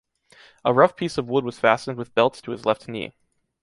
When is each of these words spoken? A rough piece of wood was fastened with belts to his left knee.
A 0.65 0.73
rough 0.73 0.95
piece 0.95 1.19
of 1.19 1.29
wood 1.29 1.45
was 1.45 1.59
fastened 1.59 1.95
with 1.99 2.15
belts 2.15 2.41
to 2.41 2.49
his 2.49 2.65
left 2.65 2.87
knee. 2.87 3.13